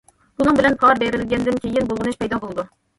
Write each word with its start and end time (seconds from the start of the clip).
بۇنىڭ 0.41 0.57
بىلەن 0.59 0.79
پار 0.85 1.03
بېرىلگەندىن 1.05 1.63
كېيىن 1.69 1.95
بۇلغىنىش 1.95 2.23
پەيدا 2.25 2.45
بولىدۇ. 2.45 2.71